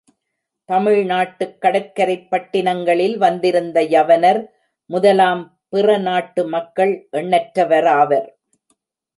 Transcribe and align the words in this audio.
தமிழ் 0.65 1.05
நாட்டுக் 1.05 1.61
கடற்கரைப் 1.61 2.29
பட்டினங்களில் 2.29 3.17
வந்திருந்த 3.17 3.83
யவனர் 3.83 4.41
முதலாம் 4.85 5.59
பிற 5.69 5.97
நாட்டு 5.97 6.47
மக்கள் 6.47 7.07
எண்ணற்றவராவர். 7.11 8.27